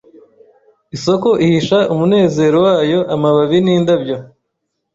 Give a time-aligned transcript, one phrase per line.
[0.95, 4.17] Isoko ihisha umunezero wayo amababi nindabyo